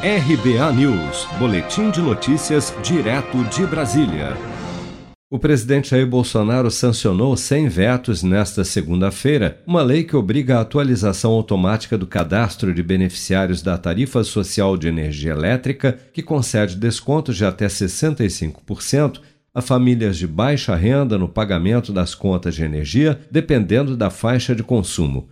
RBA 0.00 0.72
News, 0.74 1.26
Boletim 1.40 1.90
de 1.90 2.00
Notícias, 2.00 2.72
direto 2.84 3.42
de 3.46 3.66
Brasília. 3.66 4.36
O 5.28 5.40
presidente 5.40 5.90
Jair 5.90 6.06
Bolsonaro 6.06 6.70
sancionou 6.70 7.36
sem 7.36 7.68
vetos 7.68 8.22
nesta 8.22 8.62
segunda-feira 8.62 9.60
uma 9.66 9.82
lei 9.82 10.04
que 10.04 10.14
obriga 10.14 10.56
a 10.56 10.60
atualização 10.60 11.32
automática 11.32 11.98
do 11.98 12.06
cadastro 12.06 12.72
de 12.72 12.80
beneficiários 12.80 13.60
da 13.60 13.76
tarifa 13.76 14.22
social 14.22 14.76
de 14.76 14.86
energia 14.86 15.32
elétrica, 15.32 15.98
que 16.12 16.22
concede 16.22 16.76
descontos 16.76 17.36
de 17.36 17.44
até 17.44 17.66
65% 17.66 19.18
a 19.52 19.60
famílias 19.60 20.16
de 20.16 20.28
baixa 20.28 20.76
renda 20.76 21.18
no 21.18 21.28
pagamento 21.28 21.92
das 21.92 22.14
contas 22.14 22.54
de 22.54 22.62
energia, 22.62 23.18
dependendo 23.32 23.96
da 23.96 24.10
faixa 24.10 24.54
de 24.54 24.62
consumo. 24.62 25.28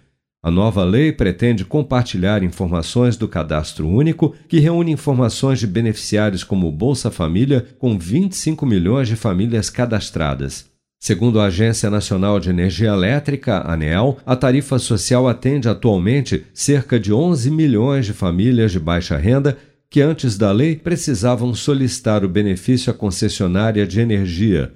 A 0.46 0.50
nova 0.52 0.84
lei 0.84 1.10
pretende 1.10 1.64
compartilhar 1.64 2.40
informações 2.44 3.16
do 3.16 3.26
Cadastro 3.26 3.88
Único, 3.88 4.32
que 4.46 4.60
reúne 4.60 4.92
informações 4.92 5.58
de 5.58 5.66
beneficiários 5.66 6.44
como 6.44 6.70
Bolsa 6.70 7.10
Família, 7.10 7.66
com 7.80 7.98
25 7.98 8.64
milhões 8.64 9.08
de 9.08 9.16
famílias 9.16 9.68
cadastradas. 9.68 10.66
Segundo 11.00 11.40
a 11.40 11.46
Agência 11.46 11.90
Nacional 11.90 12.38
de 12.38 12.50
Energia 12.50 12.90
Elétrica, 12.90 13.68
ANEEL, 13.68 14.18
a 14.24 14.36
tarifa 14.36 14.78
social 14.78 15.26
atende 15.26 15.68
atualmente 15.68 16.44
cerca 16.54 17.00
de 17.00 17.12
11 17.12 17.50
milhões 17.50 18.06
de 18.06 18.12
famílias 18.12 18.70
de 18.70 18.78
baixa 18.78 19.16
renda 19.16 19.58
que 19.90 20.00
antes 20.00 20.38
da 20.38 20.52
lei 20.52 20.76
precisavam 20.76 21.52
solicitar 21.54 22.24
o 22.24 22.28
benefício 22.28 22.92
à 22.92 22.94
concessionária 22.94 23.84
de 23.84 23.98
energia. 23.98 24.72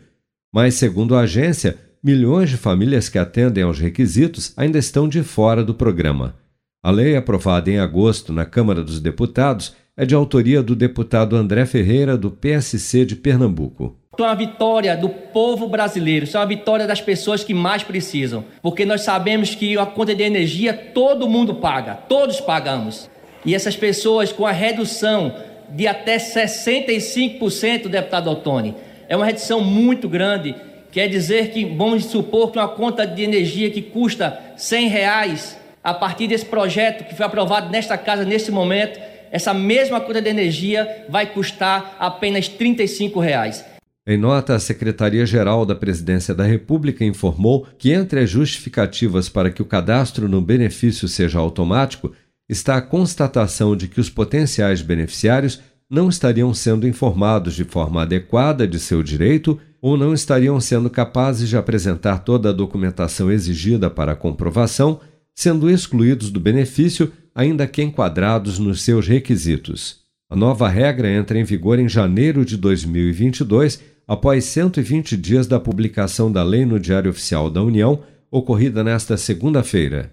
Mas, 0.53 0.75
segundo 0.75 1.15
a 1.15 1.21
agência, 1.21 1.79
milhões 2.03 2.51
de 2.51 2.57
famílias 2.57 3.09
que 3.09 3.19
atendem 3.19 3.63
aos 3.63 3.79
requisitos 3.79 4.53
ainda 4.57 4.79
estão 4.79 5.09
de 5.09 5.23
fora 5.23 5.63
do 5.63 5.75
programa. 5.75 6.35
A 6.83 6.91
lei, 6.91 7.15
aprovada 7.15 7.71
em 7.71 7.79
agosto 7.79 8.33
na 8.33 8.47
Câmara 8.47 8.83
dos 8.83 9.01
Deputados, 9.01 9.77
é 9.97 10.07
de 10.07 10.15
autoria 10.15 10.63
do 10.63 10.75
deputado 10.75 11.37
André 11.37 11.67
Ferreira, 11.67 12.17
do 12.17 12.31
PSC 12.31 13.05
de 13.05 13.17
Pernambuco. 13.17 13.99
Então, 14.15 14.25
é 14.25 14.31
uma 14.31 14.35
vitória 14.35 14.97
do 14.97 15.09
povo 15.09 15.69
brasileiro, 15.69 16.25
isso 16.25 16.39
é 16.39 16.41
uma 16.41 16.47
vitória 16.47 16.87
das 16.87 17.01
pessoas 17.01 17.45
que 17.45 17.53
mais 17.53 17.83
precisam, 17.83 18.45
porque 18.63 18.87
nós 18.87 19.03
sabemos 19.03 19.55
que 19.55 19.77
a 19.77 19.85
conta 19.85 20.15
de 20.15 20.23
energia 20.23 20.73
todo 20.73 21.29
mundo 21.29 21.57
paga, 21.57 21.95
todos 21.95 22.41
pagamos. 22.41 23.11
E 23.45 23.55
essas 23.55 23.77
pessoas 23.77 24.33
com 24.33 24.47
a 24.47 24.53
redução 24.53 25.35
de 25.71 25.87
até 25.87 26.17
65%, 26.17 27.89
deputado 27.89 28.31
Ottoni, 28.31 28.75
é 29.09 29.17
uma 29.17 29.27
redução 29.27 29.61
muito 29.61 30.09
grande 30.09 30.55
Quer 30.93 31.09
dizer 31.09 31.51
que 31.51 31.65
vamos 31.65 32.05
supor 32.07 32.51
que 32.51 32.59
uma 32.59 32.69
conta 32.69 33.07
de 33.07 33.23
energia 33.23 33.71
que 33.71 33.81
custa 33.81 34.39
100 34.57 34.89
reais, 34.89 35.57
a 35.85 35.95
partir 35.95 36.27
desse 36.27 36.45
projeto 36.45 37.05
que 37.09 37.15
foi 37.15 37.25
aprovado 37.25 37.71
nesta 37.71 37.97
casa 37.97 38.25
nesse 38.25 38.51
momento, 38.51 38.99
essa 39.31 39.55
mesma 39.55 40.01
conta 40.01 40.21
de 40.21 40.29
energia 40.29 41.07
vai 41.09 41.27
custar 41.27 41.97
apenas 41.99 42.49
35 42.49 43.21
reais. 43.21 43.65
Em 44.05 44.17
nota, 44.17 44.57
a 44.57 44.59
Secretaria-Geral 44.59 45.65
da 45.65 45.75
Presidência 45.77 46.35
da 46.35 46.43
República 46.45 47.05
informou 47.05 47.67
que 47.79 47.93
entre 47.93 48.21
as 48.21 48.31
justificativas 48.31 49.29
para 49.29 49.51
que 49.51 49.63
o 49.63 49.67
cadastro 49.67 50.29
no 50.29 50.41
benefício 50.41 51.07
seja 51.07 51.39
automático 51.39 52.13
está 52.49 52.77
a 52.77 52.83
constatação 52.83 53.77
de 53.77 53.87
que 53.87 54.01
os 54.01 54.11
potenciais 54.11 54.83
beneficiários 54.83 55.61
não 55.89 56.09
estariam 56.09 56.53
sendo 56.53 56.89
informados 56.89 57.55
de 57.55 57.63
forma 57.63 58.03
adequada 58.03 58.67
de 58.67 58.81
seu 58.81 59.03
direito 59.03 59.61
ou 59.81 59.97
não 59.97 60.13
estariam 60.13 60.61
sendo 60.61 60.91
capazes 60.91 61.49
de 61.49 61.57
apresentar 61.57 62.19
toda 62.19 62.51
a 62.51 62.53
documentação 62.53 63.31
exigida 63.31 63.89
para 63.89 64.17
comprovação, 64.17 65.01
sendo 65.35 65.71
excluídos 65.71 66.31
do 66.31 66.39
benefício, 66.39 67.13
ainda 67.35 67.67
que 67.67 67.83
enquadrados 67.83 68.59
nos 68.59 68.83
seus 68.83 69.07
requisitos. 69.07 70.01
A 70.29 70.37
nova 70.37 70.69
regra 70.69 71.11
entra 71.11 71.39
em 71.39 71.45
vigor 71.45 71.79
em 71.79 71.89
janeiro 71.89 72.45
de 72.45 72.57
2022, 72.57 73.81
após 74.07 74.45
120 74.45 75.17
dias 75.17 75.47
da 75.47 75.59
publicação 75.59 76.31
da 76.31 76.43
lei 76.43 76.65
no 76.65 76.79
Diário 76.79 77.11
Oficial 77.11 77.51
da 77.51 77.63
União, 77.63 78.03
ocorrida 78.31 78.85
nesta 78.85 79.17
segunda-feira. 79.17 80.13